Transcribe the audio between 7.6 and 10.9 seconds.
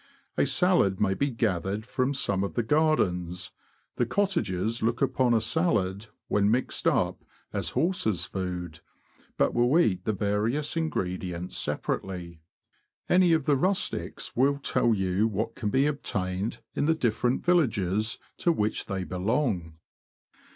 horses' food, but will eat the various